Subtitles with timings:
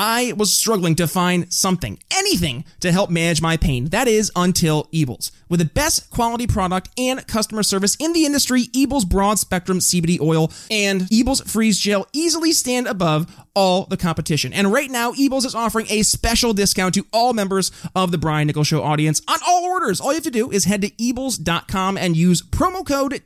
[0.00, 3.86] I was struggling to find something, anything to help manage my pain.
[3.86, 5.32] That is until Eables.
[5.48, 10.20] With the best quality product and customer service in the industry, Eables Broad Spectrum CBD
[10.20, 14.52] oil and Eables Freeze Gel easily stand above all the competition.
[14.52, 18.46] And right now, Eables is offering a special discount to all members of the Brian
[18.46, 20.00] Nichols Show audience on all orders.
[20.00, 23.20] All you have to do is head to Eables.com and use promo code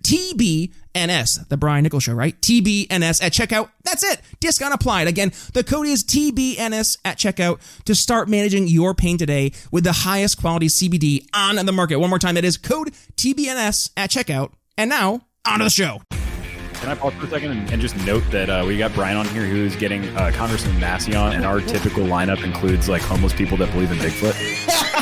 [0.95, 2.39] TBNS, the Brian Nichols Show, right?
[2.41, 3.71] TBNS at checkout.
[3.85, 4.21] That's it.
[4.41, 5.09] Discount applied.
[5.09, 9.93] Again, the code is TBNS at checkout to start managing your pain today with the
[9.93, 11.97] highest quality CBD on the market.
[11.97, 14.53] One more time, that is code TBNS at checkout.
[14.77, 16.01] And now, on to the show.
[16.11, 19.17] Can I pause for a second and, and just note that uh, we got Brian
[19.17, 23.33] on here who's getting uh, Congressman Massey on, and our typical lineup includes like homeless
[23.33, 24.99] people that believe in Bigfoot.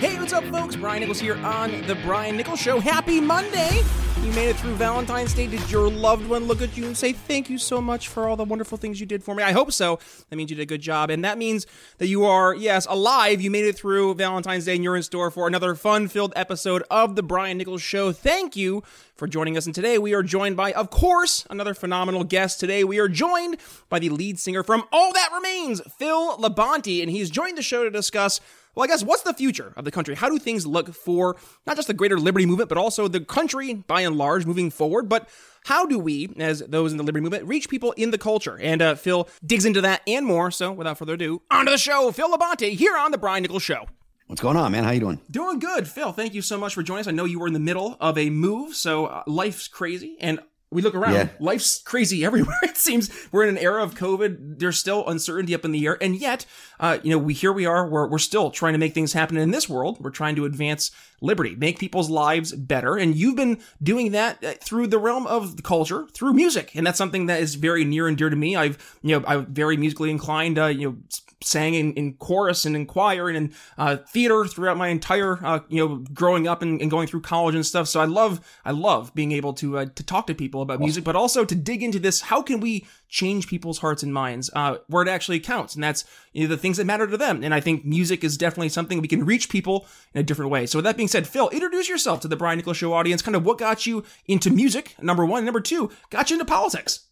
[0.00, 0.76] Hey, what's up, folks?
[0.76, 2.80] Brian Nichols here on The Brian Nichols Show.
[2.80, 3.82] Happy Monday!
[4.22, 5.46] You made it through Valentine's Day.
[5.46, 8.34] Did your loved one look at you and say, Thank you so much for all
[8.34, 9.42] the wonderful things you did for me?
[9.42, 9.98] I hope so.
[10.30, 11.10] That means you did a good job.
[11.10, 11.66] And that means
[11.98, 13.42] that you are, yes, alive.
[13.42, 16.82] You made it through Valentine's Day and you're in store for another fun filled episode
[16.90, 18.10] of The Brian Nichols Show.
[18.10, 18.82] Thank you
[19.14, 19.66] for joining us.
[19.66, 22.58] And today we are joined by, of course, another phenomenal guest.
[22.58, 23.58] Today we are joined
[23.90, 27.02] by the lead singer from All That Remains, Phil Labonte.
[27.02, 28.40] And he's joined the show to discuss
[28.74, 30.14] well, I guess what's the future of the country?
[30.14, 31.36] How do things look for
[31.66, 35.08] not just the greater liberty movement, but also the country by and large moving forward?
[35.08, 35.28] But
[35.64, 38.58] how do we, as those in the liberty movement, reach people in the culture?
[38.58, 40.50] And uh, Phil digs into that and more.
[40.50, 42.10] So, without further ado, on to the show.
[42.12, 43.86] Phil Labonte here on the Brian Nichols Show.
[44.30, 44.84] What's going on, man?
[44.84, 45.20] How are you doing?
[45.28, 46.12] Doing good, Phil.
[46.12, 47.08] Thank you so much for joining us.
[47.08, 50.38] I know you were in the middle of a move, so uh, life's crazy, and
[50.70, 51.28] we look around, Yeah.
[51.40, 52.56] life's crazy everywhere.
[52.62, 54.58] It seems we're in an era of COVID.
[54.58, 56.46] There's still uncertainty up in the air, and yet,
[56.78, 57.86] uh, you know, we here we are.
[57.88, 59.98] We're we're still trying to make things happen in this world.
[60.00, 64.52] We're trying to advance liberty, make people's lives better, and you've been doing that uh,
[64.62, 68.16] through the realm of culture, through music, and that's something that is very near and
[68.16, 68.56] dear to me.
[68.56, 70.58] I've you know I'm very musically inclined.
[70.58, 70.96] Uh, you know,
[71.42, 75.60] sang in, in chorus and in choir and in uh, theater throughout my entire uh,
[75.68, 77.88] you know growing up and, and going through college and stuff.
[77.88, 81.04] So I love I love being able to uh, to talk to people about music,
[81.04, 82.20] but also to dig into this.
[82.20, 85.74] How can we change people's hearts and minds uh, where it actually counts?
[85.74, 87.42] And that's you know, the things that matter to them.
[87.42, 90.66] And I think music is definitely something we can reach people in a different way.
[90.66, 93.22] So with that being said, Phil, introduce yourself to the Brian Nichols Show audience.
[93.22, 94.94] Kind of what got you into music?
[95.00, 97.09] Number one, number two, got you into politics.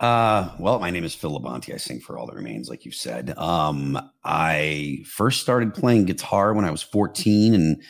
[0.00, 1.74] Uh, well, my name is Phil Labonte.
[1.74, 3.36] I sing for All That Remains, like you said.
[3.36, 7.82] Um, I first started playing guitar when I was 14 and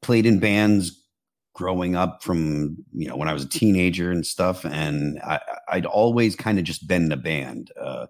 [0.00, 1.02] played in bands
[1.54, 4.64] growing up from, you know, when I was a teenager and stuff.
[4.64, 7.72] And I, I'd always kind of just been in a band.
[7.80, 8.06] Uh,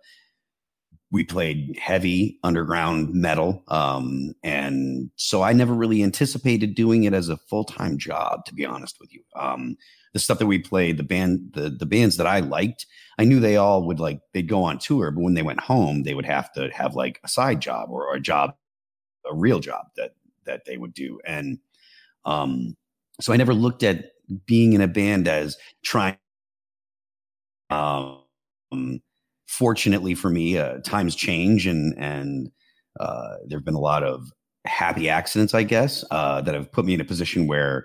[1.11, 3.65] we played heavy underground metal.
[3.69, 8.55] Um, and so I never really anticipated doing it as a full time job, to
[8.55, 9.22] be honest with you.
[9.34, 9.77] Um,
[10.16, 12.87] the stuff that we played, the band, the the bands that I liked,
[13.19, 16.04] I knew they all would like they'd go on tour, but when they went home,
[16.04, 18.54] they would have to have like a side job or a job,
[19.31, 20.15] a real job that
[20.47, 21.21] that they would do.
[21.27, 21.59] And
[22.25, 22.77] um,
[23.21, 24.12] so I never looked at
[24.47, 26.16] being in a band as trying.
[27.69, 28.22] Um,
[29.47, 32.51] fortunately for me, uh, times change and and
[32.98, 34.30] uh, there have been a lot of
[34.65, 37.84] happy accidents, I guess, uh, that have put me in a position where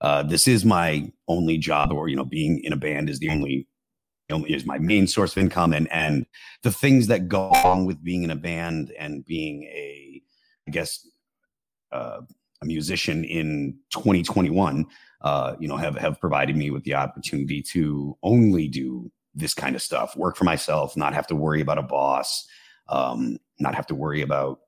[0.00, 3.30] uh, this is my only job, or you know, being in a band is the
[3.30, 3.66] only
[4.30, 6.26] only is my main source of income, and and
[6.62, 10.22] the things that go along with being in a band and being a,
[10.68, 11.06] I guess,
[11.92, 12.20] uh,
[12.62, 14.86] a musician in 2021,
[15.22, 19.76] uh, you know, have have provided me with the opportunity to only do this kind
[19.76, 22.46] of stuff, work for myself, not have to worry about a boss,
[22.88, 24.60] um, not have to worry about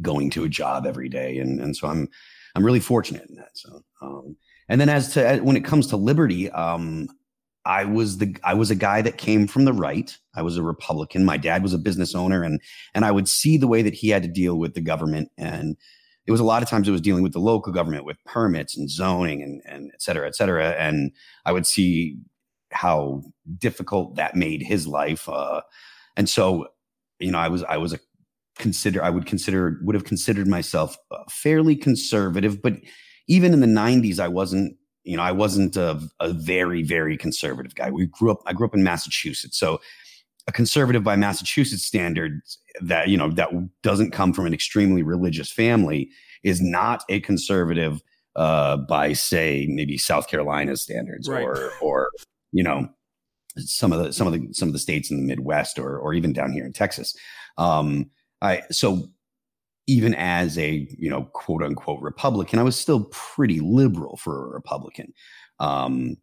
[0.00, 2.08] going to a job every day, and and so I'm
[2.54, 3.50] I'm really fortunate in that.
[3.54, 4.36] So, um,
[4.68, 7.08] and then as to when it comes to liberty, um,
[7.64, 10.16] I was the I was a guy that came from the right.
[10.34, 11.24] I was a Republican.
[11.24, 12.60] My dad was a business owner, and
[12.94, 15.76] and I would see the way that he had to deal with the government, and
[16.26, 18.76] it was a lot of times it was dealing with the local government with permits
[18.76, 20.70] and zoning and and et cetera, et cetera.
[20.70, 21.12] And
[21.44, 22.16] I would see
[22.72, 23.22] how
[23.58, 25.28] difficult that made his life.
[25.28, 25.60] Uh,
[26.16, 26.68] and so,
[27.18, 27.98] you know, I was I was a
[28.58, 30.96] consider I would consider would have considered myself
[31.30, 32.74] fairly conservative, but
[33.28, 37.74] even in the 90s, I wasn't you know, I wasn't a, a very, very conservative
[37.74, 37.90] guy.
[37.90, 39.58] We grew up, I grew up in Massachusetts.
[39.58, 39.80] So
[40.46, 43.50] a conservative by Massachusetts standards that, you know, that
[43.82, 46.10] doesn't come from an extremely religious family
[46.42, 48.02] is not a conservative
[48.36, 51.42] uh, by say maybe South Carolina standards right.
[51.42, 52.08] or, or,
[52.52, 52.88] you know,
[53.58, 56.14] some of the, some of the, some of the states in the Midwest or, or
[56.14, 57.14] even down here in Texas.
[57.58, 58.10] Um,
[58.40, 59.08] I, so
[59.86, 64.48] even as a you know quote unquote Republican, I was still pretty liberal for a
[64.48, 65.12] Republican.
[65.58, 66.16] Um,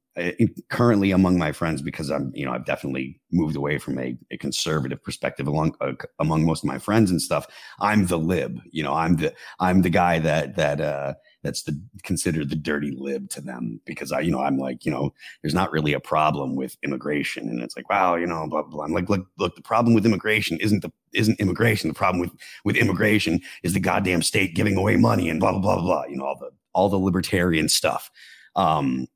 [0.69, 4.37] currently among my friends, because I'm you know I've definitely moved away from a, a
[4.37, 7.47] conservative perspective along uh, among most of my friends and stuff.
[7.79, 8.93] I'm the lib, you know.
[8.93, 13.41] I'm the I'm the guy that that uh, that's the considered the dirty lib to
[13.41, 16.77] them because I, you know, I'm like, you know, there's not really a problem with
[16.83, 17.47] immigration.
[17.47, 18.83] And it's like, wow, you know, blah, blah.
[18.83, 21.87] I'm like, look, look, the problem with immigration isn't the isn't immigration.
[21.87, 22.31] The problem with
[22.65, 26.17] with immigration is the goddamn state giving away money and blah, blah, blah, blah, you
[26.17, 28.11] know, all the all the libertarian stuff.
[28.55, 29.07] Um,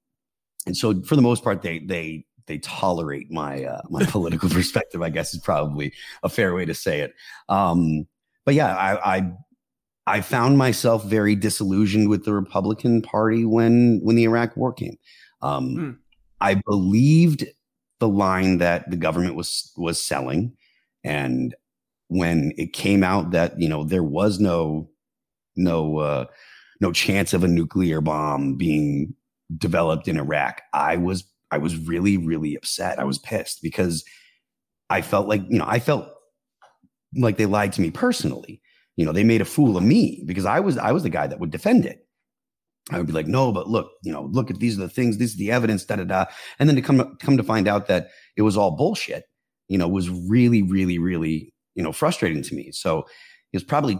[0.65, 5.01] and so for the most part, they they they tolerate my uh, my political perspective.
[5.01, 5.93] I guess is probably
[6.23, 7.13] a fair way to say it.
[7.49, 8.07] Um,
[8.45, 9.31] but yeah, I, I
[10.05, 14.97] I found myself very disillusioned with the Republican Party when when the Iraq War came.
[15.41, 15.97] Um, mm.
[16.41, 17.45] I believed
[17.99, 20.55] the line that the government was was selling,
[21.03, 21.55] and
[22.07, 24.89] when it came out that you know there was no
[25.55, 26.25] no uh,
[26.81, 29.13] no chance of a nuclear bomb being
[29.57, 32.99] developed in Iraq, I was I was really really upset.
[32.99, 34.03] I was pissed because
[34.89, 36.09] I felt like you know I felt
[37.15, 38.61] like they lied to me personally
[38.95, 41.27] you know, they made a fool of me because I was I was the guy
[41.27, 42.05] that would defend it.
[42.91, 45.17] I would be like, no, but look, you know, look at these are the things,
[45.17, 46.25] this is the evidence, da da da.
[46.59, 49.25] And then to come come to find out that it was all bullshit,
[49.67, 52.71] you know, was really, really, really, you know, frustrating to me.
[52.71, 52.99] So
[53.51, 53.99] it was probably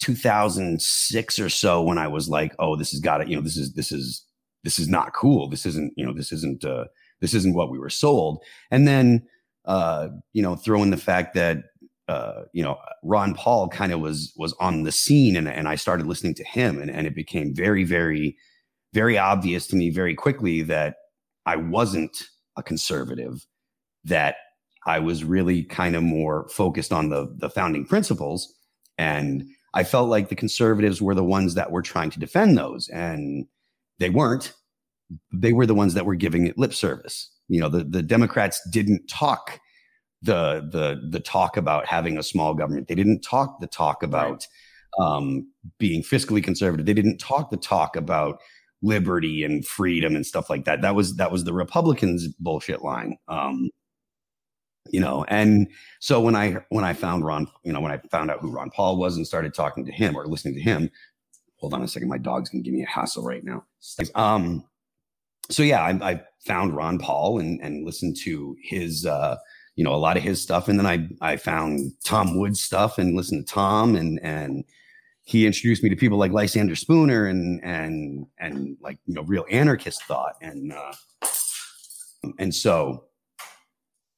[0.00, 3.56] 2006 or so when I was like, oh, this has got to, you know, this
[3.56, 4.24] is this is
[4.62, 5.48] this is not cool.
[5.48, 6.84] This isn't, you know, this isn't uh
[7.20, 8.42] this isn't what we were sold.
[8.70, 9.26] And then
[9.64, 11.58] uh, you know, throw in the fact that
[12.10, 15.76] uh, you know, Ron Paul kind of was was on the scene, and and I
[15.76, 18.36] started listening to him, and and it became very, very,
[18.92, 20.96] very obvious to me very quickly that
[21.46, 22.24] I wasn't
[22.56, 23.46] a conservative,
[24.04, 24.36] that
[24.86, 28.52] I was really kind of more focused on the the founding principles,
[28.98, 32.88] and I felt like the conservatives were the ones that were trying to defend those,
[32.88, 33.46] and
[34.00, 34.52] they weren't.
[35.32, 37.30] They were the ones that were giving it lip service.
[37.46, 39.60] You know, the the Democrats didn't talk
[40.22, 42.88] the the the talk about having a small government.
[42.88, 44.46] They didn't talk the talk about
[44.98, 46.86] um, being fiscally conservative.
[46.86, 48.40] They didn't talk the talk about
[48.82, 50.82] liberty and freedom and stuff like that.
[50.82, 53.16] That was that was the Republicans' bullshit line.
[53.28, 53.70] Um,
[54.90, 55.68] you know, and
[56.00, 58.70] so when I when I found Ron, you know, when I found out who Ron
[58.70, 60.90] Paul was and started talking to him or listening to him,
[61.56, 63.64] hold on a second, my dog's gonna give me a hassle right now.
[64.14, 64.64] Um,
[65.50, 69.36] so yeah, I, I found Ron Paul and and listened to his uh
[69.76, 70.68] you know a lot of his stuff.
[70.68, 74.64] And then i i found tom woods stuff and listened to tom and and
[75.22, 79.44] he introduced me to people like lysander spooner and and and like you know real
[79.50, 80.34] anarchist thought.
[80.40, 80.92] And uh
[82.38, 83.04] and so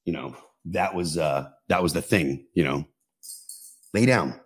[0.05, 2.87] you know that was uh that was the thing you know.
[3.95, 4.41] Lay down.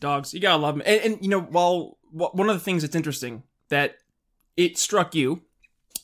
[0.00, 2.96] Dogs you gotta love them and, and you know while one of the things that's
[2.96, 3.98] interesting that
[4.56, 5.42] it struck you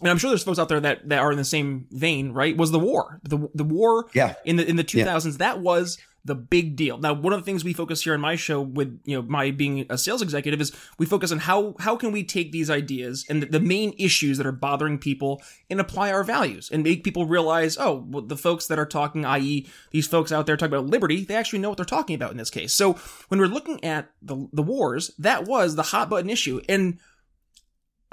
[0.03, 2.57] and I'm sure there's folks out there that, that are in the same vein, right?
[2.57, 3.21] Was the war.
[3.23, 4.35] The the war yeah.
[4.45, 5.33] in the in the 2000s, yeah.
[5.39, 6.99] that was the big deal.
[6.99, 9.51] Now, one of the things we focus here on my show with, you know, my
[9.51, 13.25] being a sales executive is we focus on how how can we take these ideas
[13.29, 17.03] and the, the main issues that are bothering people and apply our values and make
[17.03, 20.75] people realize, oh, well, the folks that are talking, i.e., these folks out there talking
[20.75, 22.73] about liberty, they actually know what they're talking about in this case.
[22.73, 22.95] So
[23.29, 26.61] when we're looking at the the wars, that was the hot button issue.
[26.69, 26.99] And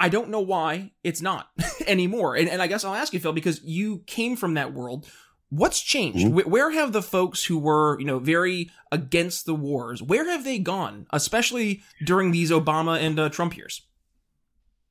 [0.00, 1.50] I don't know why it's not
[1.86, 2.34] anymore.
[2.34, 5.06] And, and I guess I'll ask you, Phil, because you came from that world.
[5.50, 6.26] What's changed?
[6.26, 6.50] Mm-hmm.
[6.50, 10.58] Where have the folks who were, you know, very against the wars, where have they
[10.58, 13.82] gone, especially during these Obama and uh, Trump years?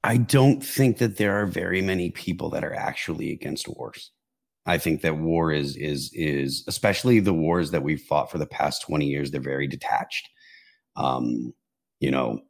[0.04, 4.12] I don't think that there are very many people that are actually against wars.
[4.66, 8.46] I think that war is is is especially the wars that we've fought for the
[8.46, 10.30] past 20 years, they're very detached.
[10.96, 11.54] Um,
[12.00, 12.42] you know,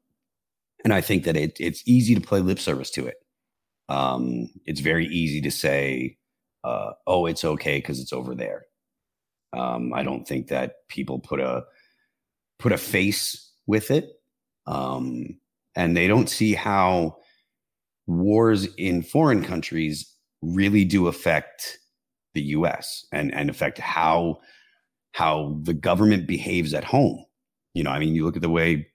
[0.83, 3.17] and I think that it, it's easy to play lip service to it.
[3.89, 6.17] Um, it's very easy to say,
[6.63, 8.65] uh, oh, it's okay because it's over there.
[9.53, 11.63] Um, I don't think that people put a
[12.59, 14.09] put a face with it,
[14.67, 15.39] um,
[15.75, 17.17] and they don't see how
[18.05, 21.79] wars in foreign countries really do affect
[22.35, 23.05] the U.S.
[23.11, 24.39] and and affect how
[25.13, 27.25] how the government behaves at home.
[27.73, 28.87] You know, I mean, you look at the way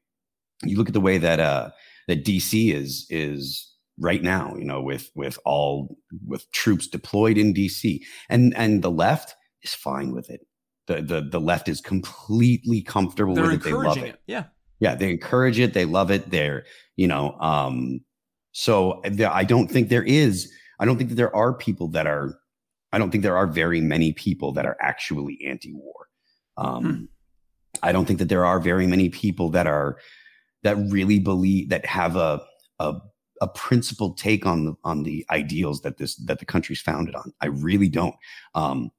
[0.63, 1.71] you look at the way that uh,
[2.09, 4.55] that DC is is right now.
[4.57, 5.97] You know, with with all
[6.27, 10.47] with troops deployed in DC, and and the left is fine with it.
[10.87, 13.65] The the the left is completely comfortable They're with it.
[13.65, 14.05] They love it.
[14.05, 14.21] it.
[14.27, 14.45] Yeah.
[14.81, 15.73] Yeah, they encourage it.
[15.73, 16.31] They love it.
[16.31, 16.65] They're
[16.97, 17.33] you know.
[17.41, 18.01] um
[18.53, 20.53] So there, I don't think there is.
[20.79, 22.39] I don't think that there are people that are.
[22.93, 26.09] I don't think there are very many people that are actually anti-war.
[26.57, 27.05] Um, Hmm.
[27.83, 29.99] I don't think that there are very many people that are
[30.65, 32.43] that really believe that have a
[32.81, 32.95] a,
[33.41, 37.33] a principled take on the on the ideals that this that the country's founded on.
[37.41, 38.17] I really don't.
[38.55, 38.91] Um,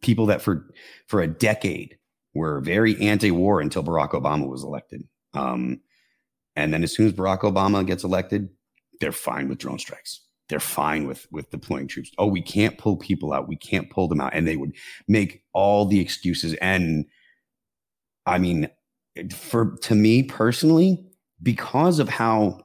[0.00, 0.66] people that for
[1.06, 1.98] for a decade
[2.34, 5.02] were very anti-war until Barack Obama was elected.
[5.34, 5.80] Um,
[6.56, 8.48] and then as soon as Barack Obama gets elected,
[9.00, 10.20] they're fine with drone strikes.
[10.48, 12.10] They're fine with with deploying troops.
[12.18, 13.48] Oh, we can't pull people out.
[13.48, 14.34] We can't pull them out.
[14.34, 14.74] And they would
[15.06, 16.54] make all the excuses.
[16.54, 17.06] And
[18.26, 18.68] I mean,
[19.32, 21.04] for to me personally,
[21.42, 22.60] because of how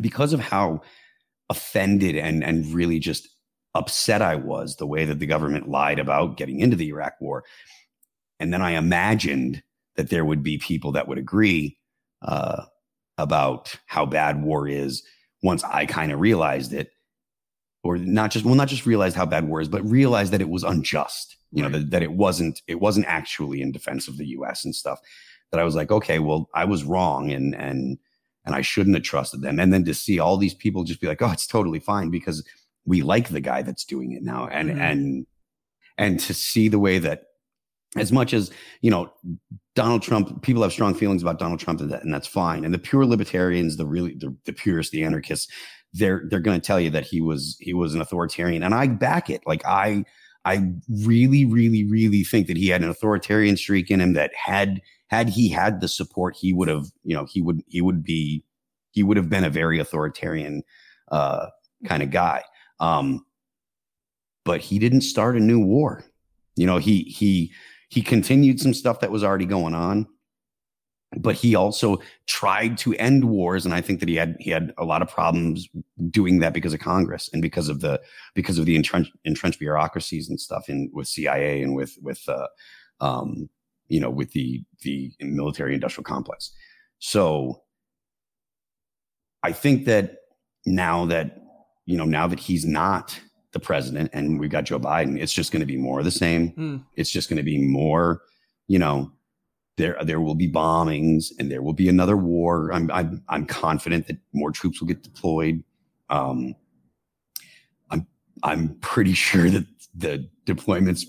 [0.00, 0.80] because of how
[1.50, 3.28] offended and and really just
[3.74, 7.44] upset I was the way that the government lied about getting into the Iraq war.
[8.38, 9.62] And then I imagined
[9.96, 11.78] that there would be people that would agree
[12.22, 12.64] uh,
[13.18, 15.02] about how bad war is
[15.42, 16.90] once I kind of realized it,
[17.82, 20.48] or not just well, not just realized how bad war is, but realized that it
[20.48, 21.36] was unjust.
[21.50, 21.80] You know Right.
[21.80, 24.64] that, that it wasn't it wasn't actually in defense of the U.S.
[24.64, 25.00] and stuff.
[25.52, 27.98] That I was like, okay, well, I was wrong, and and
[28.44, 29.60] and I shouldn't have trusted them.
[29.60, 32.44] And then to see all these people just be like, oh, it's totally fine because
[32.84, 34.80] we like the guy that's doing it now, and Mhm.
[34.80, 35.26] and
[35.98, 37.24] and to see the way that
[37.96, 39.12] as much as you know
[39.74, 42.64] Donald Trump, people have strong feelings about Donald Trump, and, that, and that's fine.
[42.64, 45.52] And the pure libertarians, the really the, the purists, the anarchists,
[45.92, 48.86] they're they're going to tell you that he was he was an authoritarian, and I
[48.88, 49.42] back it.
[49.46, 50.04] Like I
[50.46, 50.72] I
[51.04, 54.14] really really really think that he had an authoritarian streak in him.
[54.14, 54.80] That had
[55.12, 58.42] had he had the support, he would have you know he would he would be
[58.92, 60.62] he would have been a very authoritarian
[61.10, 61.48] uh,
[61.84, 62.42] kind of guy.
[62.80, 63.24] Um,
[64.44, 66.02] but he didn't start a new war.
[66.56, 67.52] You know he he
[67.90, 70.06] he continued some stuff that was already going on
[71.18, 74.72] but he also tried to end wars and i think that he had he had
[74.78, 75.68] a lot of problems
[76.08, 78.00] doing that because of congress and because of the
[78.34, 82.46] because of the entrenched, entrenched bureaucracies and stuff in with cia and with with uh,
[83.02, 83.50] um
[83.92, 86.50] you know with the the military industrial complex.
[86.98, 87.62] So
[89.44, 90.18] i think that
[90.64, 91.42] now that
[91.84, 93.20] you know now that he's not
[93.52, 96.10] the president and we've got joe biden it's just going to be more of the
[96.10, 96.48] same.
[96.50, 96.76] Hmm.
[96.96, 98.22] it's just going to be more
[98.66, 99.12] you know
[99.76, 102.72] there there will be bombings and there will be another war.
[102.72, 105.62] I'm i'm, I'm confident that more troops will get deployed.
[106.08, 106.54] Um
[107.90, 108.06] i'm
[108.42, 111.04] i'm pretty sure that the deployments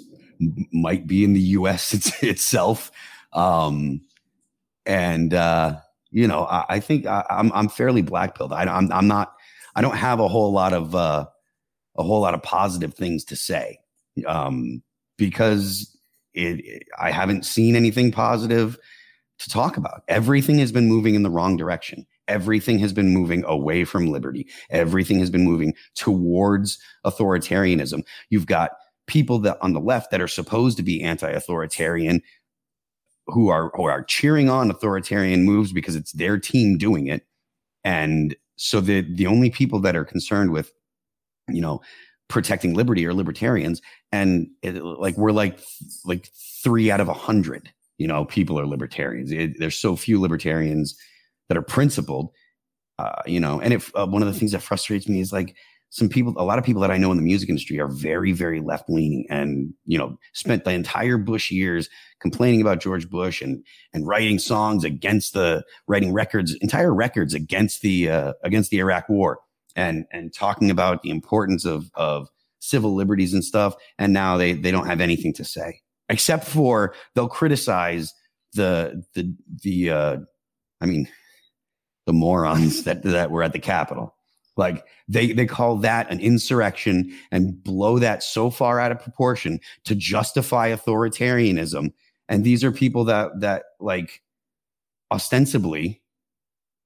[0.71, 2.91] might be in the us it's, itself
[3.33, 4.01] um
[4.85, 5.75] and uh
[6.11, 9.33] you know i, I think I, i'm i'm fairly black pilled I, i'm i'm not
[9.75, 11.25] i don't have a whole lot of uh
[11.97, 13.79] a whole lot of positive things to say
[14.27, 14.81] um
[15.17, 15.95] because
[16.33, 18.77] it, it- I haven't seen anything positive
[19.39, 20.03] to talk about.
[20.07, 22.05] Everything has been moving in the wrong direction.
[22.27, 24.47] Everything has been moving away from liberty.
[24.69, 28.03] Everything has been moving towards authoritarianism.
[28.29, 28.71] You've got
[29.07, 32.21] people that on the left that are supposed to be anti-authoritarian
[33.27, 37.25] who are who are cheering on authoritarian moves because it's their team doing it.
[37.83, 40.71] And so the the only people that are concerned with,
[41.49, 41.81] you know,
[42.27, 43.81] protecting liberty are libertarians.
[44.11, 45.59] And it, like we're like
[46.05, 46.29] like
[46.63, 49.31] three out of a hundred you know people are libertarians.
[49.31, 50.97] It, there's so few libertarians
[51.47, 52.31] that are principled
[52.99, 53.59] uh, you know.
[53.59, 55.55] And if uh, one of the things that frustrates me is like
[55.93, 58.31] some people a lot of people that i know in the music industry are very
[58.31, 63.41] very left leaning and you know spent the entire bush years complaining about george bush
[63.41, 68.79] and and writing songs against the writing records entire records against the uh, against the
[68.79, 69.39] iraq war
[69.75, 72.29] and and talking about the importance of of
[72.63, 73.75] civil liberties and stuff.
[73.99, 78.13] And now they they don't have anything to say except for they'll criticize
[78.53, 80.17] the the the uh
[80.81, 81.07] i mean
[82.05, 84.15] the morons that that were at the capitol
[84.57, 89.59] like they they call that an insurrection and blow that so far out of proportion
[89.85, 91.91] to justify authoritarianism
[92.29, 94.21] and these are people that that like
[95.11, 96.01] ostensibly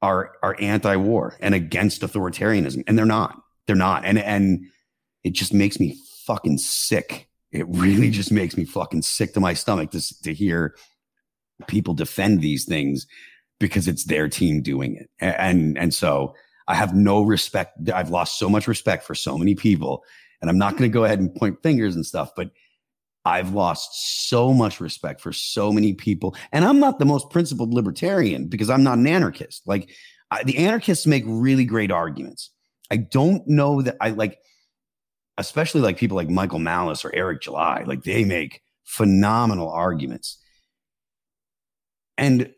[0.01, 4.65] are are anti-war and against authoritarianism and they're not they're not and and
[5.23, 7.29] it just makes me fucking sick.
[7.51, 10.75] It really just makes me fucking sick to my stomach to, to hear
[11.67, 13.07] people defend these things
[13.59, 15.09] because it's their team doing it.
[15.19, 16.35] And, and so
[16.67, 17.89] I have no respect.
[17.89, 20.03] I've lost so much respect for so many people.
[20.41, 22.51] And I'm not going to go ahead and point fingers and stuff, but
[23.25, 26.35] I've lost so much respect for so many people.
[26.51, 29.67] And I'm not the most principled libertarian because I'm not an anarchist.
[29.67, 29.89] Like
[30.31, 32.51] I, the anarchists make really great arguments.
[32.91, 34.39] I don't know that I like,
[35.37, 40.41] especially like people like Michael Malice or Eric July, like they make phenomenal arguments.
[42.17, 42.53] And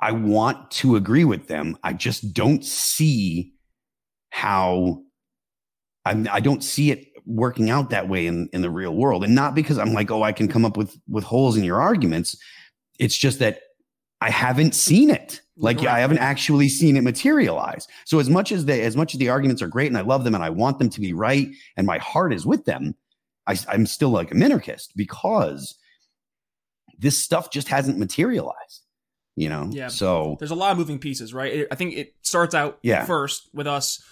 [0.00, 1.76] I want to agree with them.
[1.82, 3.52] I just don't see
[4.30, 5.02] how
[6.04, 9.24] I'm, I don't see it working out that way in, in the real world.
[9.24, 11.80] And not because I'm like, oh, I can come up with with holes in your
[11.80, 12.36] arguments.
[12.98, 13.60] It's just that
[14.20, 15.40] I haven't seen it.
[15.56, 15.88] Like right.
[15.88, 17.88] I haven't actually seen it materialize.
[18.04, 20.24] So as much as the as much as the arguments are great and I love
[20.24, 22.94] them and I want them to be right and my heart is with them,
[23.46, 25.76] I, I'm still like a minarchist because
[26.98, 28.85] this stuff just hasn't materialized
[29.36, 32.54] you know yeah so there's a lot of moving pieces right i think it starts
[32.54, 33.04] out yeah.
[33.04, 34.02] first with us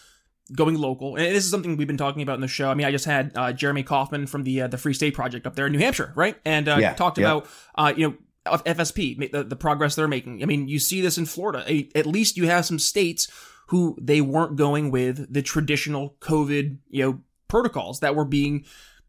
[0.55, 2.87] going local and this is something we've been talking about in the show i mean
[2.87, 5.67] i just had uh, jeremy kauffman from the uh, the free state project up there
[5.67, 6.93] in new hampshire right and uh, yeah.
[6.93, 7.25] talked yeah.
[7.25, 8.17] about uh, you know
[8.59, 11.65] fsp the, the progress they're making i mean you see this in florida
[11.95, 13.27] at least you have some states
[13.69, 18.65] who they weren't going with the traditional covid you know protocols that were being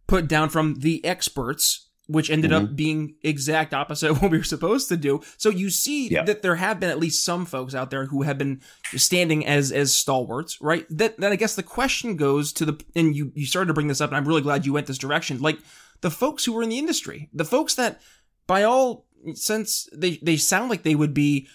[0.08, 2.66] put down from the experts which ended mm-hmm.
[2.66, 5.22] up being exact opposite what we were supposed to do.
[5.38, 6.24] So you see yeah.
[6.24, 8.62] that there have been at least some folks out there who have been
[8.96, 10.86] standing as as stalwarts, right?
[10.90, 13.88] That then I guess the question goes to the and you you started to bring
[13.88, 15.42] this up, and I'm really glad you went this direction.
[15.42, 15.60] Like
[16.02, 18.02] the folks who were in the industry, the folks that
[18.48, 21.48] by all sense they they sound like they would be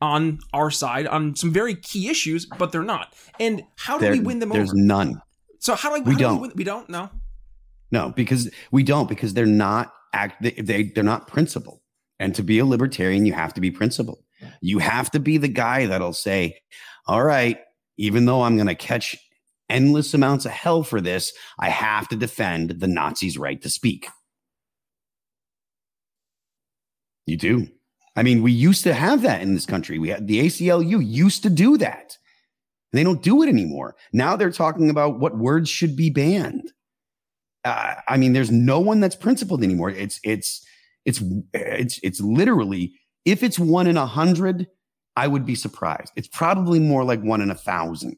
[0.00, 3.14] on our side on some very key issues, but they're not.
[3.40, 4.76] And how do there, we win them there's over?
[4.76, 5.22] There's none.
[5.58, 6.14] So how do we?
[6.14, 6.36] We don't.
[6.36, 6.88] Do we, we don't.
[6.88, 7.10] No.
[7.90, 11.80] No, because we don't, because they're not act they, they they're not principled.
[12.18, 14.18] And to be a libertarian, you have to be principled.
[14.60, 16.58] You have to be the guy that'll say,
[17.06, 17.58] All right,
[17.96, 19.16] even though I'm gonna catch
[19.68, 24.08] endless amounts of hell for this, I have to defend the Nazis' right to speak.
[27.26, 27.68] You do.
[28.16, 29.98] I mean, we used to have that in this country.
[29.98, 32.16] We had the ACLU used to do that.
[32.92, 33.96] They don't do it anymore.
[34.12, 36.72] Now they're talking about what words should be banned
[37.68, 39.90] uh, I mean, there's no one that's principled anymore.
[39.90, 40.64] It's it's
[41.04, 44.68] it's it's it's literally if it's one in a hundred,
[45.16, 46.12] I would be surprised.
[46.16, 48.16] It's probably more like one in a thousand.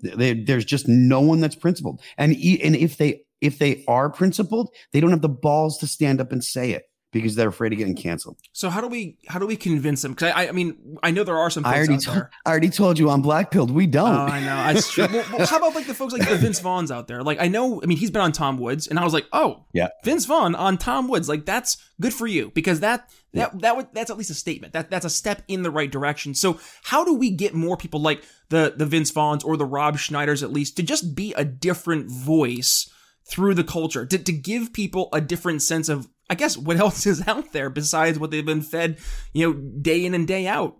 [0.00, 5.00] There's just no one that's principled, and and if they if they are principled, they
[5.00, 6.84] don't have the balls to stand up and say it
[7.18, 8.36] because they're afraid of getting canceled.
[8.52, 10.12] So how do we how do we convince them?
[10.12, 11.64] Because I, I mean I know there are some.
[11.66, 13.70] I already told I already told you I'm blackpilled.
[13.70, 14.08] We don't.
[14.08, 14.46] Oh, I know.
[14.46, 15.06] That's true.
[15.12, 17.22] well, well, how about like the folks like the Vince Vaughn's out there?
[17.22, 17.82] Like I know.
[17.82, 20.54] I mean he's been on Tom Woods, and I was like, oh yeah, Vince Vaughn
[20.54, 21.28] on Tom Woods.
[21.28, 23.58] Like that's good for you because that that yeah.
[23.60, 24.72] that would that's at least a statement.
[24.72, 26.34] That that's a step in the right direction.
[26.34, 29.96] So how do we get more people like the the Vince Vaughns or the Rob
[29.96, 32.90] Schneiders at least to just be a different voice?
[33.28, 37.06] through the culture to, to give people a different sense of I guess what else
[37.06, 38.98] is out there besides what they've been fed,
[39.32, 40.76] you know, day in and day out?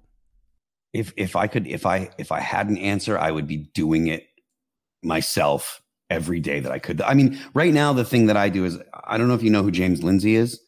[0.93, 4.07] If if I could if I if I had an answer, I would be doing
[4.07, 4.27] it
[5.03, 7.03] myself every day that I could.
[7.03, 9.51] I mean, right now the thing that I do is I don't know if you
[9.51, 10.61] know who James Lindsay is.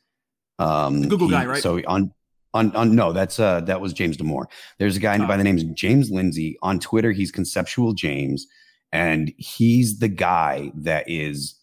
[0.58, 1.62] Um, the Google he, guy, right?
[1.62, 2.12] So on
[2.54, 4.46] on on no, that's uh that was James Damore.
[4.78, 5.26] There's a guy oh.
[5.26, 7.12] by the name of James Lindsay on Twitter.
[7.12, 8.46] He's Conceptual James,
[8.92, 11.57] and he's the guy that is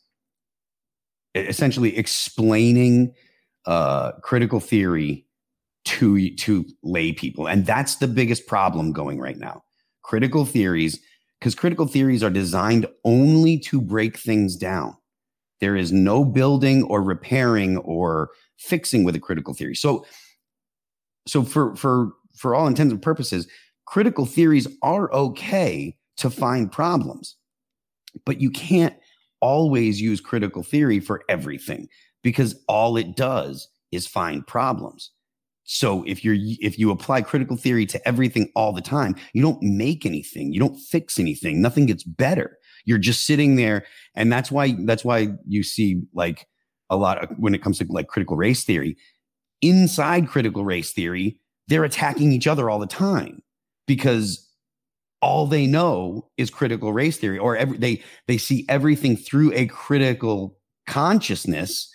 [1.35, 3.13] essentially explaining
[3.65, 5.25] uh, critical theory
[5.85, 9.63] to to lay people, and that's the biggest problem going right now.
[10.03, 10.99] Critical theories,
[11.39, 14.95] because critical theories are designed only to break things down.
[15.61, 19.75] There is no building or repairing or fixing with a critical theory.
[19.75, 20.05] So,
[21.27, 23.47] so for for for all intents and purposes,
[23.85, 27.35] critical theories are okay to find problems,
[28.25, 28.95] but you can't
[29.45, 31.87] always use critical theory for everything
[32.23, 35.11] because all it does is find problems.
[35.65, 39.61] So if you're if you apply critical theory to everything all the time, you don't
[39.61, 42.57] make anything, you don't fix anything, nothing gets better.
[42.85, 46.47] You're just sitting there and that's why that's why you see like
[46.89, 48.97] a lot of when it comes to like critical race theory,
[49.61, 53.43] inside critical race theory, they're attacking each other all the time
[53.85, 54.44] because
[55.25, 59.65] all they know is critical race theory or every, they they see everything through a
[59.65, 60.55] critical
[60.87, 61.91] consciousness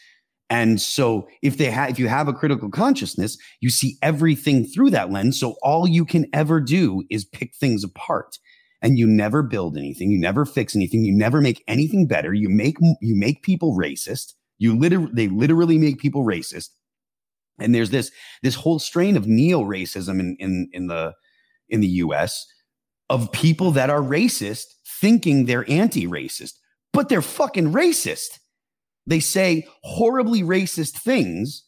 [0.50, 4.90] and so if they have if you have a critical consciousness you see everything through
[4.90, 8.36] that lens so all you can ever do is pick things apart
[8.82, 12.32] and you never build anything, you never fix anything, you never make anything better.
[12.32, 14.34] You make you make people racist.
[14.58, 16.70] You literally they literally make people racist.
[17.58, 18.10] And there's this
[18.42, 21.14] this whole strain of neo-racism in in in the
[21.68, 22.46] in the US
[23.10, 26.54] of people that are racist thinking they're anti-racist,
[26.92, 28.38] but they're fucking racist.
[29.06, 31.64] They say horribly racist things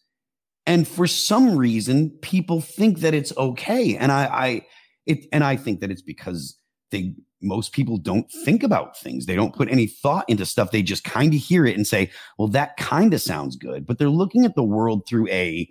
[0.66, 4.66] and for some reason people think that it's okay and I I
[5.06, 6.56] it and I think that it's because
[6.90, 9.26] they most people don't think about things.
[9.26, 10.70] They don't put any thought into stuff.
[10.70, 13.98] They just kind of hear it and say, "Well, that kind of sounds good," but
[13.98, 15.68] they're looking at the world through a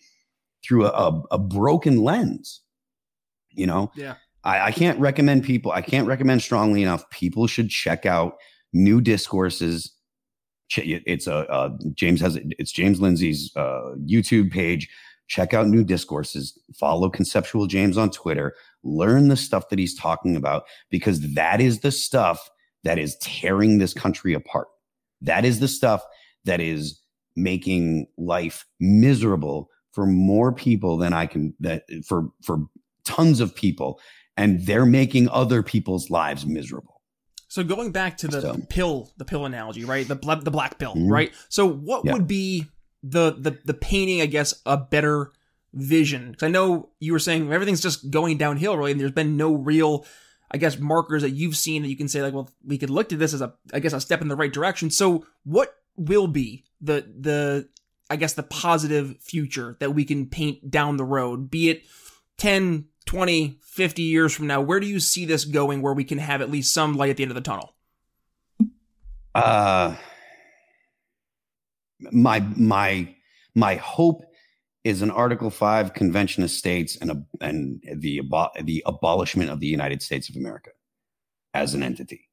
[0.67, 2.61] through a, a, a broken lens.
[3.51, 4.15] You know, Yeah.
[4.43, 5.71] I, I can't recommend people.
[5.71, 7.09] I can't recommend strongly enough.
[7.09, 8.35] People should check out
[8.73, 9.91] new discourses.
[10.77, 14.89] It's a uh, James has it's James Lindsay's uh, YouTube page.
[15.27, 16.57] Check out new discourses.
[16.77, 18.55] Follow Conceptual James on Twitter.
[18.83, 22.49] Learn the stuff that he's talking about because that is the stuff
[22.83, 24.67] that is tearing this country apart.
[25.21, 26.03] That is the stuff
[26.45, 26.99] that is
[27.35, 32.65] making life miserable for more people than I can that for for
[33.03, 33.99] tons of people
[34.37, 37.01] and they're making other people's lives miserable.
[37.47, 40.07] So going back to the So- pill, the pill analogy, right?
[40.07, 41.09] The the black pill, Mhm.
[41.09, 41.31] right?
[41.49, 42.13] So what Yeah.
[42.13, 42.67] would be
[43.03, 45.31] the the the painting, I guess, a better
[45.73, 46.31] vision?
[46.31, 49.53] Because I know you were saying everything's just going downhill, really, and there's been no
[49.53, 50.05] real,
[50.49, 53.09] I guess, markers that you've seen that you can say like, well, we could look
[53.09, 54.89] to this as a, I guess, a step in the right direction.
[54.89, 57.67] So what will be the the
[58.09, 61.83] I guess the positive future that we can paint down the road, be it
[62.37, 64.61] 10, 20, 50 years from now?
[64.61, 67.17] Where do you see this going where we can have at least some light at
[67.17, 67.73] the end of the tunnel?
[69.33, 69.95] Uh
[72.11, 73.13] my my
[73.55, 74.23] my hope
[74.83, 79.59] is an Article Five Convention of States and a, and the abo- the abolishment of
[79.59, 80.71] the United States of America
[81.53, 82.29] as an entity,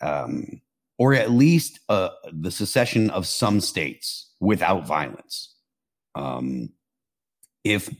[0.00, 0.60] um,
[0.98, 5.54] or at least uh, the secession of some states without violence.
[6.14, 6.70] Um,
[7.64, 7.90] if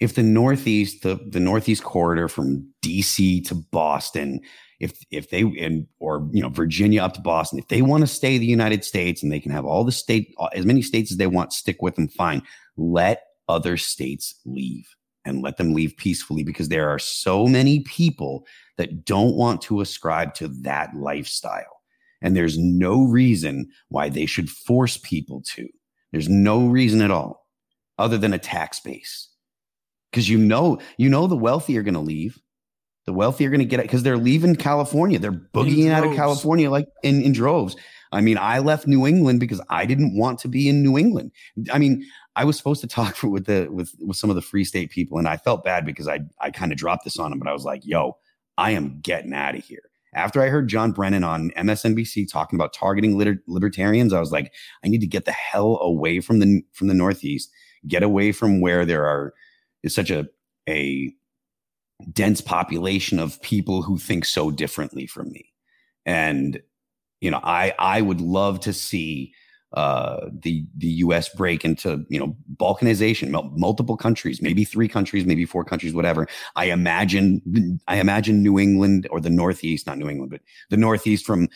[0.00, 3.42] if the Northeast the the Northeast corridor from D.C.
[3.42, 4.40] to Boston
[4.80, 8.06] if if they and or you know Virginia up to Boston, if they want to
[8.06, 11.18] stay the United States and they can have all the state as many states as
[11.18, 12.42] they want, stick with them, fine.
[12.76, 14.88] Let other states leave
[15.24, 18.46] and let them leave peacefully because there are so many people
[18.78, 21.82] that don't want to ascribe to that lifestyle.
[22.22, 25.68] And there's no reason why they should force people to.
[26.12, 27.46] There's no reason at all
[27.98, 29.29] other than a tax base.
[30.10, 32.40] Because you know, you know the wealthy are going to leave
[33.10, 35.18] the wealthy are going to get it because they're leaving California.
[35.18, 36.14] They're boogieing out of.
[36.14, 37.76] California like in, in droves.
[38.12, 41.32] I mean, I left New England because I didn't want to be in New England.
[41.72, 42.04] I mean,
[42.36, 44.90] I was supposed to talk for, with the with with some of the free state
[44.90, 47.48] people, and I felt bad because I I kind of dropped this on them, but
[47.48, 48.16] I was like, "Yo,
[48.58, 52.72] I am getting out of here." After I heard John Brennan on MSNBC talking about
[52.72, 54.52] targeting liber- libertarians, I was like,
[54.84, 57.50] "I need to get the hell away from the from the Northeast,
[57.88, 59.34] get away from where there are
[59.82, 60.26] is such a
[60.68, 61.12] a
[62.12, 65.52] dense population of people who think so differently from me.
[66.06, 66.60] And
[67.20, 69.32] you know i i would love to see
[69.74, 75.24] uh the the us break into you know balkanization mul- multiple countries maybe three countries
[75.24, 76.26] maybe four countries whatever.
[76.56, 80.40] I imagine i imagine new england or the northeast not new england but
[80.70, 81.48] the northeast from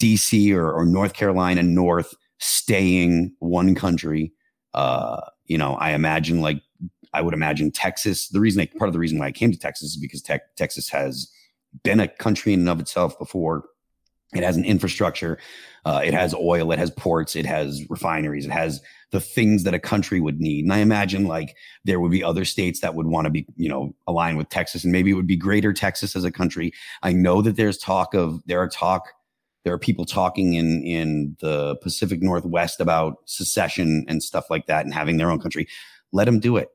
[0.00, 4.32] dc or, or north carolina north staying one country.
[4.72, 6.62] Uh you know i imagine like
[7.12, 8.28] I would imagine Texas.
[8.28, 10.88] The reason, part of the reason why I came to Texas is because tech, Texas
[10.90, 11.30] has
[11.82, 13.64] been a country in and of itself before.
[14.32, 15.38] It has an infrastructure,
[15.84, 19.74] uh, it has oil, it has ports, it has refineries, it has the things that
[19.74, 20.64] a country would need.
[20.64, 23.68] And I imagine like there would be other states that would want to be, you
[23.68, 26.72] know, aligned with Texas, and maybe it would be greater Texas as a country.
[27.02, 29.08] I know that there's talk of there are talk
[29.64, 34.84] there are people talking in in the Pacific Northwest about secession and stuff like that
[34.84, 35.66] and having their own country.
[36.12, 36.68] Let them do it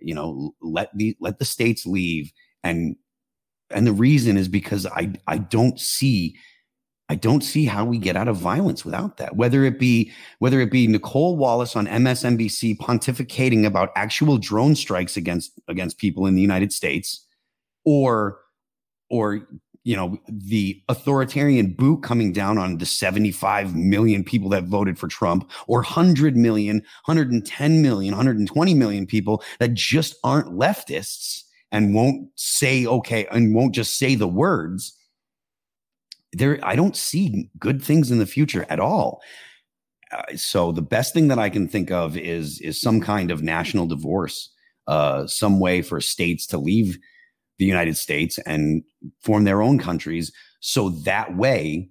[0.00, 2.32] you know let the let the states leave.
[2.62, 2.96] And
[3.70, 6.36] and the reason is because i i don't see
[7.08, 9.36] i don't see how we get out of violence without that.
[9.36, 15.16] Whether it be whether it be nicolle wallace on msnbc pontificating about actual drone strikes
[15.16, 17.26] against against people in the united states
[17.84, 18.38] or
[19.08, 19.46] or
[19.84, 25.08] you know the authoritarian boot coming down on the 75 million people that voted for
[25.08, 32.28] Trump or 100 million 110 million 120 million people that just aren't leftists and won't
[32.34, 34.96] say okay and won't just say the words
[36.32, 39.20] there I don't see good things in the future at all.
[40.12, 43.42] Uh, so the best thing that I can think of is is some kind of
[43.42, 44.50] national divorce
[44.86, 46.98] uh some way for states to leave
[47.60, 48.82] the United States and
[49.20, 51.90] form their own countries So that way,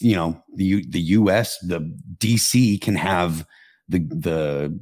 [0.00, 1.80] you know, the the US, the
[2.18, 3.46] DC can have
[3.88, 4.78] the the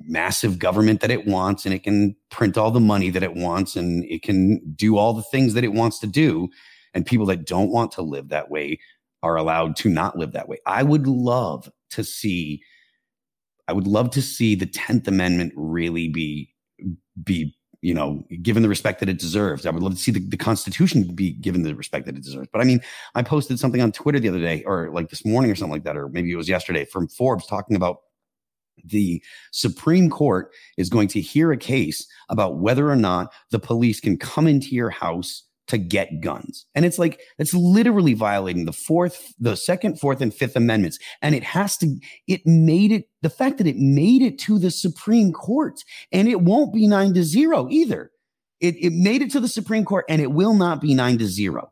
[0.00, 3.74] massive government that it wants and it can print all the money that it wants
[3.74, 6.48] and it can do all the things that it wants to do
[6.94, 8.78] and people that don't want to live that way
[9.22, 10.58] are allowed to not live that way.
[10.66, 12.62] I would love to see
[13.66, 16.54] I would love to see the 10th amendment really be
[17.24, 19.64] be you know, given the respect that it deserves.
[19.64, 22.48] I would love to see the, the Constitution be given the respect that it deserves.
[22.52, 22.80] But I mean,
[23.14, 25.84] I posted something on Twitter the other day, or like this morning or something like
[25.84, 27.98] that, or maybe it was yesterday from Forbes talking about
[28.84, 34.00] the Supreme Court is going to hear a case about whether or not the police
[34.00, 36.66] can come into your house to get guns.
[36.74, 40.98] And it's like, it's literally violating the fourth, the second, fourth, and fifth amendments.
[41.22, 41.94] And it has to,
[42.26, 45.74] it made it, the fact that it made it to the Supreme Court
[46.10, 48.10] and it won't be nine to zero either.
[48.60, 51.26] It, it made it to the Supreme Court and it will not be nine to
[51.26, 51.70] zero.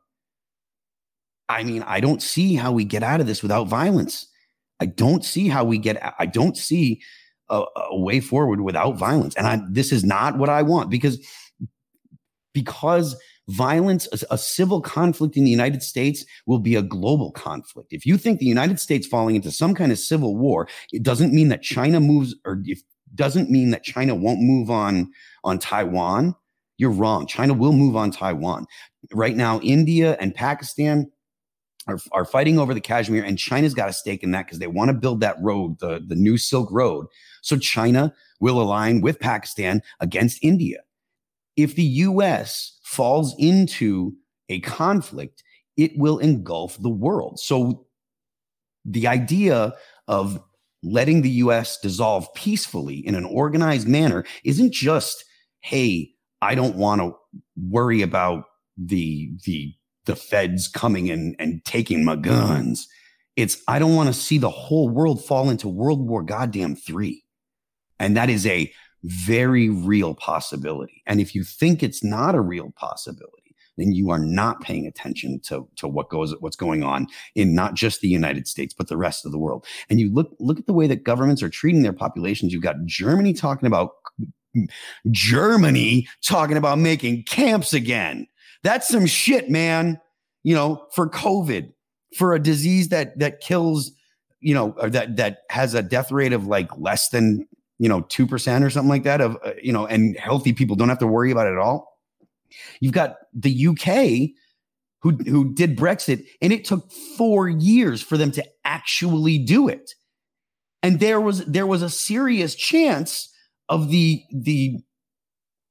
[1.49, 4.27] I mean, I don't see how we get out of this without violence.
[4.79, 7.01] I don't see how we get, I don't see
[7.49, 9.35] a, a way forward without violence.
[9.37, 11.25] And I, this is not what I want because,
[12.53, 13.17] because
[13.49, 17.93] violence, a, a, civil conflict in the United States will be a global conflict.
[17.93, 21.33] If you think the United States falling into some kind of civil war, it doesn't
[21.33, 22.83] mean that China moves or if,
[23.15, 25.11] doesn't mean that China won't move on
[25.45, 26.35] on Taiwan.
[26.79, 27.27] You're wrong.
[27.27, 28.67] China will move on Taiwan.
[29.13, 31.11] Right now, India and Pakistan
[31.87, 34.67] are, are fighting over the Kashmir, and China's got a stake in that because they
[34.67, 37.07] want to build that road, the, the new Silk Road.
[37.43, 40.81] So China will align with Pakistan against India.
[41.57, 44.15] If the US falls into
[44.49, 45.43] a conflict,
[45.77, 47.39] it will engulf the world.
[47.39, 47.87] So
[48.85, 49.75] the idea
[50.09, 50.43] of
[50.83, 55.25] letting the US dissolve peacefully in an organized manner isn't just,
[55.61, 57.15] hey, I don't want to
[57.57, 58.45] worry about
[58.77, 62.87] the the the feds coming in and taking my guns.
[63.35, 67.23] It's I don't want to see the whole world fall into World War goddamn 3.
[67.99, 68.73] And that is a
[69.07, 71.03] very real possibility.
[71.07, 75.41] And if you think it's not a real possibility, then you are not paying attention
[75.41, 78.97] to, to what goes what's going on in not just the United States, but the
[78.97, 79.65] rest of the world.
[79.89, 82.53] And you look look at the way that governments are treating their populations.
[82.53, 83.93] You've got Germany talking about
[85.11, 88.27] Germany talking about making camps again.
[88.63, 90.01] That's some shit, man.
[90.43, 91.73] You know, for COVID,
[92.17, 93.93] for a disease that that kills,
[94.41, 97.47] you know, that that has a death rate of like less than
[97.79, 100.89] you know, 2% or something like that of, uh, you know, and healthy people don't
[100.89, 101.99] have to worry about it at all.
[102.81, 104.31] You've got the UK
[105.03, 109.95] who, who did Brexit and it took four years for them to actually do it.
[110.83, 113.33] And there was, there was a serious chance
[113.69, 114.79] of the, the,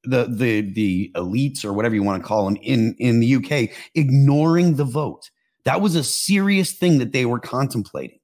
[0.04, 3.70] the, the, the elites or whatever you want to call them in, in the UK
[3.94, 5.30] ignoring the vote.
[5.64, 8.20] That was a serious thing that they were contemplating.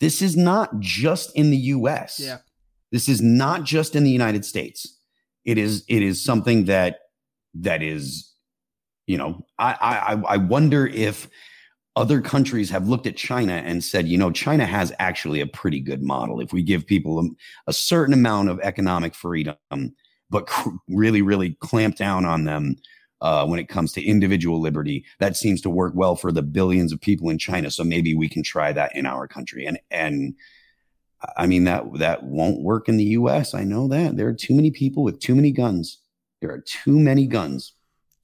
[0.00, 2.20] This is not just in the US.
[2.20, 2.38] Yeah.
[2.92, 4.98] This is not just in the United States.
[5.44, 7.00] It is it is something that
[7.54, 8.32] that is,
[9.06, 11.28] you know, I I I wonder if
[11.96, 15.80] other countries have looked at China and said, you know, China has actually a pretty
[15.80, 16.40] good model.
[16.40, 17.24] If we give people a,
[17.66, 19.56] a certain amount of economic freedom,
[20.30, 22.76] but cr- really, really clamp down on them
[23.20, 26.92] uh, when it comes to individual liberty, that seems to work well for the billions
[26.92, 27.68] of people in China.
[27.68, 29.66] So maybe we can try that in our country.
[29.66, 30.34] And and
[31.36, 33.54] I mean that that won't work in the U.S.
[33.54, 35.98] I know that there are too many people with too many guns.
[36.40, 37.72] There are too many guns.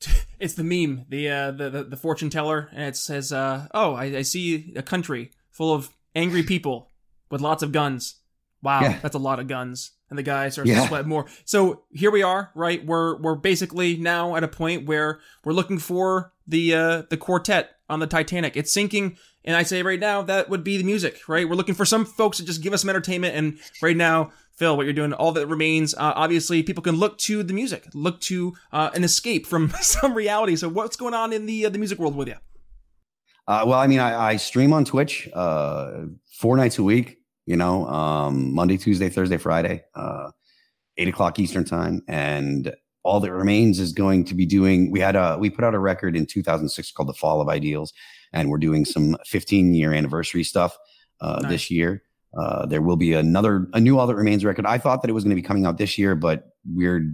[0.40, 3.94] It's the meme, the uh, the, the, the fortune teller, and it says, uh, "Oh,
[3.94, 6.90] I, I, see a country full of angry people
[7.30, 8.16] with lots of guns.
[8.61, 8.98] Wow, yeah.
[9.00, 10.83] that's a lot of guns." And the guy starts yeah.
[10.83, 11.24] to sweat more.
[11.46, 12.85] So here we are, right?
[12.85, 17.73] We're we're basically now at a point where we're looking for the uh, the quartet
[17.88, 18.57] on the Titanic.
[18.57, 21.49] It's sinking and I say right now, that would be the music, right?
[21.49, 23.37] We're looking for some folks to just give us some entertainment.
[23.37, 27.18] And right now, Phil, what you're doing, all that remains, uh, obviously, people can look
[27.18, 30.57] to the music, look to uh, an escape from some reality.
[30.57, 32.37] So, what's going on in the uh, the music world with you?
[33.47, 37.18] Uh, well, I mean, I, I stream on Twitch uh, four nights a week.
[37.44, 40.31] You know, um, Monday, Tuesday, Thursday, Friday, uh,
[40.97, 44.90] eight o'clock Eastern time, and all that remains is going to be doing.
[44.90, 47.92] We had a we put out a record in 2006 called "The Fall of Ideals."
[48.34, 50.76] and we're doing some 15 year anniversary stuff
[51.20, 51.50] uh, nice.
[51.50, 52.02] this year.
[52.36, 54.66] Uh, there will be another a new All That Remains record.
[54.66, 57.08] I thought that it was going to be coming out this year, but we're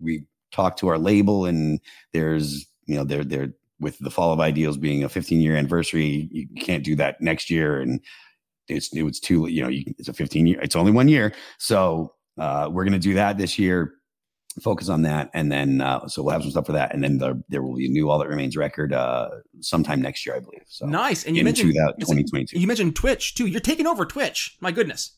[0.00, 1.78] we talked to our label, and
[2.14, 6.30] there's you know they're they're with the Fall of Ideals being a 15 year anniversary,
[6.32, 8.00] you can't do that next year, and
[8.66, 11.34] it's it was too you know you, it's a 15 year, it's only one year,
[11.58, 13.92] so uh, we're going to do that this year.
[14.60, 17.18] Focus on that, and then uh, so we'll have some stuff for that, and then
[17.18, 19.28] there, there will be a new All That Remains record uh,
[19.60, 20.64] sometime next year, I believe.
[20.68, 21.24] So nice.
[21.24, 22.58] And you mentioned 2022.
[22.58, 23.46] You mentioned Twitch too.
[23.46, 24.56] You're taking over Twitch.
[24.60, 25.16] My goodness.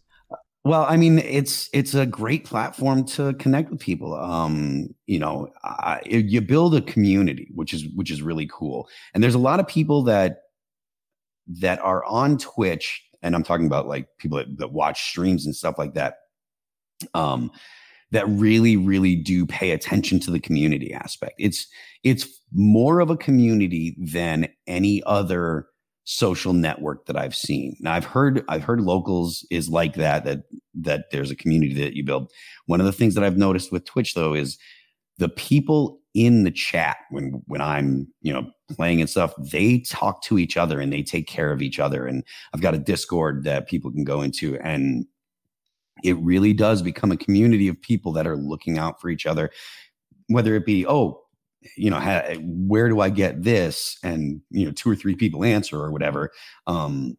[0.65, 4.15] Well, I mean, it's it's a great platform to connect with people.
[4.15, 8.89] Um, you know, I, you build a community, which is which is really cool.
[9.15, 10.43] And there's a lot of people that
[11.61, 15.57] that are on Twitch, and I'm talking about like people that, that watch streams and
[15.57, 16.17] stuff like that.
[17.15, 17.51] Um,
[18.11, 21.35] that really really do pay attention to the community aspect.
[21.39, 21.67] It's
[22.03, 25.67] it's more of a community than any other
[26.05, 27.77] social network that i've seen.
[27.81, 30.45] Now i've heard i've heard locals is like that that
[30.75, 32.31] that there's a community that you build.
[32.67, 34.59] One of the things that i've noticed with twitch though is
[35.19, 40.23] the people in the chat when when i'm you know playing and stuff they talk
[40.23, 42.07] to each other and they take care of each other.
[42.07, 45.05] And i've got a discord that people can go into and
[46.05, 49.51] it really does become a community of people that are looking out for each other.
[50.29, 51.23] Whether it be oh
[51.77, 51.99] you know
[52.41, 53.99] where do i get this?
[54.03, 56.31] And you know two or three people answer or whatever
[56.67, 57.17] um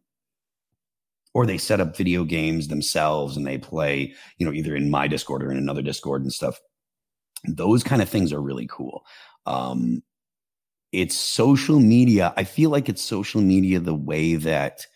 [1.32, 5.06] or they set up video games themselves and they play you know either in my
[5.08, 6.60] discord or in another discord and stuff.
[7.44, 9.04] Those kind of things are really cool.
[9.46, 10.02] Um
[10.92, 12.34] it's social media.
[12.36, 14.86] I feel like it's social media the way that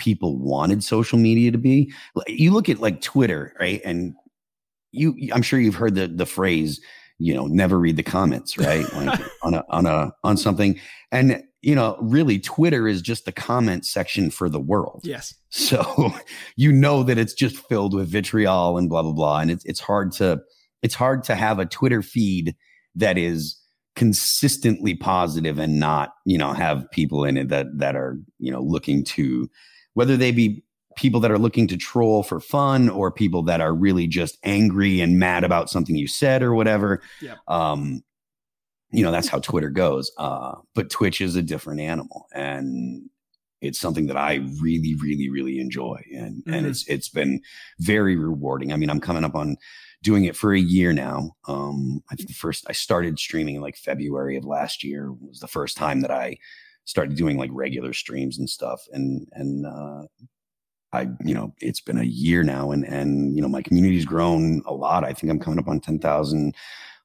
[0.00, 1.92] people wanted social media to be.
[2.26, 3.80] You look at like Twitter, right?
[3.84, 4.14] And
[4.90, 6.80] you, I'm sure you've heard the the phrase,
[7.18, 8.84] you know, never read the comments, right?
[8.94, 10.80] Like on a on a on something,
[11.12, 15.02] and you know, really, Twitter is just the comment section for the world.
[15.04, 15.34] Yes.
[15.52, 16.14] So
[16.54, 19.80] you know that it's just filled with vitriol and blah blah blah, and it's it's
[19.80, 20.40] hard to
[20.80, 22.54] it's hard to have a Twitter feed
[22.94, 23.60] that is
[23.96, 28.62] consistently positive and not you know have people in it that that are you know
[28.62, 29.50] looking to
[29.94, 30.62] whether they be
[30.96, 35.00] people that are looking to troll for fun or people that are really just angry
[35.00, 37.00] and mad about something you said or whatever.
[37.22, 37.38] Yep.
[37.48, 38.02] Um,
[38.90, 40.10] you know, that's how Twitter goes.
[40.18, 43.08] Uh, but Twitch is a different animal and
[43.60, 46.02] it's something that I really, really, really enjoy.
[46.12, 46.54] And, mm-hmm.
[46.54, 47.40] and it's, it's been
[47.78, 48.72] very rewarding.
[48.72, 49.56] I mean, I'm coming up on
[50.02, 51.36] doing it for a year now.
[51.46, 55.40] Um, I think the first, I started streaming in like February of last year was
[55.40, 56.38] the first time that I,
[56.90, 58.82] started doing like regular streams and stuff.
[58.92, 60.02] And and uh,
[60.92, 64.62] I, you know, it's been a year now, and and you know, my community's grown
[64.66, 65.04] a lot.
[65.04, 66.56] I think I'm coming up on ten thousand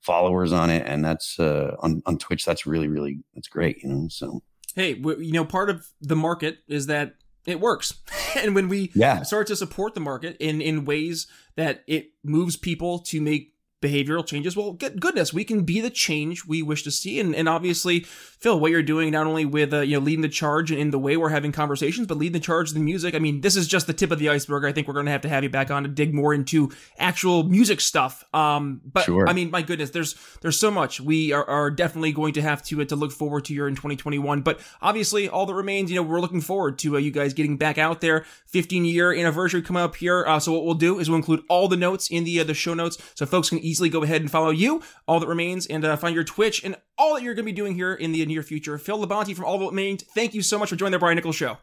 [0.01, 2.45] followers on it, and that's uh, on on Twitch.
[2.45, 3.83] That's really really that's great.
[3.83, 4.41] You know, so
[4.75, 7.93] hey, you know, part of the market is that it works.
[8.35, 9.21] and when we yeah.
[9.21, 13.53] start to support the market in in ways that it moves people to make
[13.85, 17.19] behavioral changes, well, good, goodness, we can be the change we wish to see.
[17.19, 18.01] And, and obviously,
[18.45, 20.99] Phil, what you're doing not only with uh, you know leading the charge in the
[20.99, 23.15] way we're having conversations, but leading the charge in the music.
[23.15, 24.65] I mean, this is just the tip of the iceberg.
[24.65, 26.71] I think we're going to have to have you back on to dig more into
[26.97, 28.23] actual music stuff.
[28.33, 29.27] Um, but sure.
[29.27, 32.63] I mean, my goodness, there's there's so much we are, are definitely going to have
[32.65, 34.41] to uh, to look forward to here in 2021.
[34.41, 37.57] But obviously, all that remains, you know, we're looking forward to uh, you guys getting
[37.57, 38.25] back out there.
[38.47, 40.25] 15 year anniversary coming up here.
[40.25, 42.53] Uh, so what we'll do is we'll include all the notes in the uh, the
[42.53, 44.81] show notes, so folks can easily go ahead and follow you.
[45.07, 47.55] All that remains, and uh, find your Twitch and all that you're going to be
[47.55, 48.77] doing here in the near future.
[48.77, 51.35] Phil Labonte from All That Remains, thank you so much for joining the Brian Nichols
[51.35, 51.57] Show.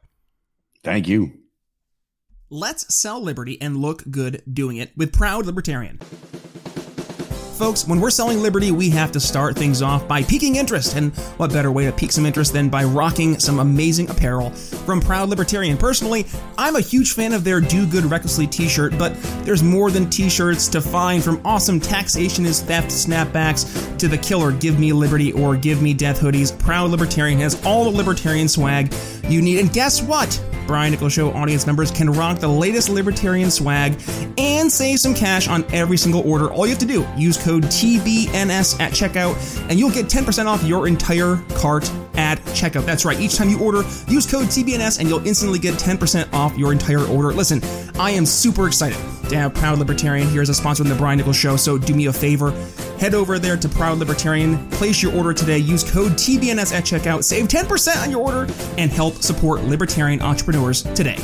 [0.85, 1.33] Thank you.
[2.51, 5.98] Let's sell liberty and look good doing it with Proud Libertarian.
[7.62, 10.96] Folks, when we're selling Liberty, we have to start things off by piquing interest.
[10.96, 15.01] And what better way to pique some interest than by rocking some amazing apparel from
[15.01, 15.77] Proud Libertarian?
[15.77, 16.27] Personally,
[16.59, 20.11] I'm a huge fan of their Do Good Recklessly t shirt, but there's more than
[20.11, 24.92] t shirts to find from awesome taxation is theft snapbacks to the killer Give Me
[24.92, 26.59] Liberty or Give Me Death hoodies.
[26.59, 28.92] Proud Libertarian has all the libertarian swag
[29.29, 29.61] you need.
[29.61, 30.37] And guess what?
[30.66, 34.01] Brian Nichols Show audience members can rock the latest libertarian swag
[34.38, 36.53] and save some cash on every single order.
[36.53, 39.37] All you have to do, use code TBNS at checkout,
[39.68, 42.85] and you'll get 10% off your entire cart at checkout.
[42.85, 43.18] That's right.
[43.20, 47.05] Each time you order, use code TBNS and you'll instantly get 10% off your entire
[47.07, 47.33] order.
[47.33, 47.61] Listen,
[47.98, 48.98] I am super excited
[49.54, 51.56] Proud Libertarian here as a sponsor of the Brian Nichols Show.
[51.56, 52.50] So do me a favor,
[52.98, 57.24] head over there to Proud Libertarian, place your order today, use code TBNS at checkout,
[57.24, 61.18] save 10% on your order, and help support libertarian entrepreneurs today.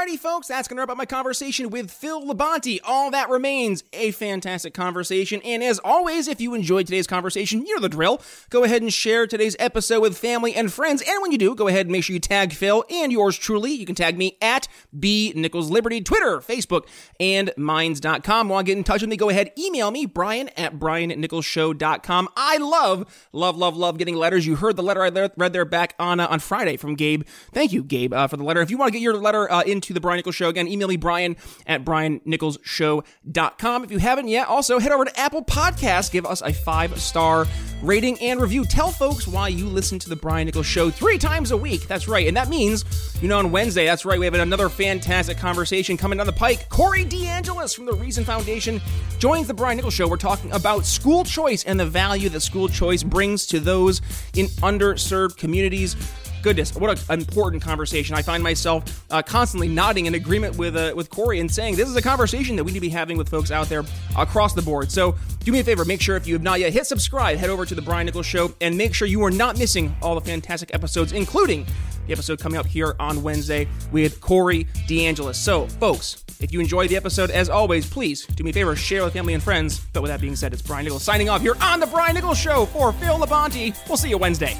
[0.00, 2.78] Alrighty, folks, that's going to wrap up my conversation with Phil Labonte.
[2.84, 5.42] All that remains a fantastic conversation.
[5.44, 8.22] And as always, if you enjoyed today's conversation, you know the drill.
[8.48, 11.02] Go ahead and share today's episode with family and friends.
[11.06, 13.72] And when you do, go ahead and make sure you tag Phil and yours truly.
[13.72, 16.86] You can tag me at B Nichols Liberty, Twitter, Facebook,
[17.18, 18.48] and Minds.com.
[18.48, 19.18] Want to get in touch with me?
[19.18, 22.28] Go ahead, email me, Brian at BrianNicholsShow.com.
[22.36, 24.46] I love, love, love, love getting letters.
[24.46, 27.24] You heard the letter I read there back on uh, on Friday from Gabe.
[27.52, 28.62] Thank you, Gabe, uh, for the letter.
[28.62, 30.48] If you want to get your letter uh, into the The Brian Nichols Show.
[30.48, 31.36] Again, email me, Brian
[31.66, 33.84] at briannicholsshow.com.
[33.84, 36.10] If you haven't yet, also head over to Apple Podcasts.
[36.10, 37.46] Give us a five star
[37.82, 38.64] rating and review.
[38.64, 41.86] Tell folks why you listen to The Brian Nichols Show three times a week.
[41.86, 42.26] That's right.
[42.26, 42.84] And that means,
[43.20, 46.68] you know, on Wednesday, that's right, we have another fantastic conversation coming down the pike.
[46.70, 48.80] Corey DeAngelis from the Reason Foundation
[49.18, 50.08] joins The Brian Nichols Show.
[50.08, 54.00] We're talking about school choice and the value that school choice brings to those
[54.34, 55.96] in underserved communities
[56.42, 58.14] goodness, what an important conversation.
[58.14, 61.88] I find myself uh, constantly nodding in agreement with uh, with Corey and saying this
[61.88, 63.84] is a conversation that we need to be having with folks out there
[64.16, 64.90] across the board.
[64.90, 67.50] So do me a favor, make sure if you have not yet hit subscribe, head
[67.50, 70.20] over to the Brian Nichols Show and make sure you are not missing all the
[70.20, 71.66] fantastic episodes, including
[72.06, 75.36] the episode coming up here on Wednesday with Corey DeAngelis.
[75.36, 79.04] So, folks, if you enjoyed the episode, as always, please do me a favor, share
[79.04, 79.80] with family and friends.
[79.92, 82.38] But with that being said, it's Brian Nichols signing off here on the Brian Nichols
[82.38, 83.76] Show for Phil Labonte.
[83.88, 84.58] We'll see you Wednesday.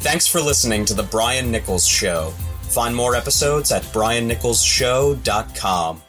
[0.00, 2.30] Thanks for listening to The Brian Nichols Show.
[2.62, 6.02] Find more episodes at briannicholsshow.com.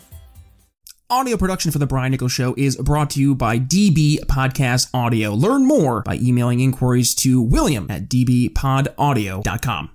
[1.10, 5.34] Audio production for The Brian Nichols Show is brought to you by DB Podcast Audio.
[5.34, 9.92] Learn more by emailing inquiries to william at dbpodaudio.com.